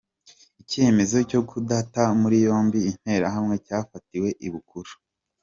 Icyemezo 0.61 1.17
cyo 1.29 1.41
kudata 1.49 2.03
muri 2.21 2.37
yombi 2.45 2.79
interahamwe 2.91 3.55
cyafatiwe 3.65 4.29
i 4.47 4.49
Bukuru. 4.53 4.91